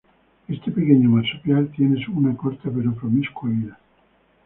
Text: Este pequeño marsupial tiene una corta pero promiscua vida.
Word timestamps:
Este 0.47 0.71
pequeño 0.71 1.11
marsupial 1.11 1.69
tiene 1.75 2.03
una 2.15 2.35
corta 2.35 2.71
pero 2.75 2.91
promiscua 2.95 3.49
vida. 3.51 3.77